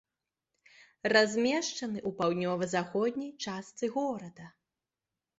[1.13, 4.47] Размешчаны ў паўднёва-заходняй частцы горада.